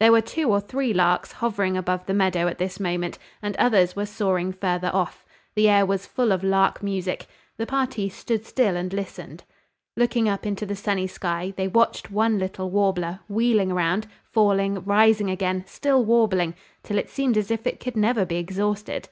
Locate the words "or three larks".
0.50-1.30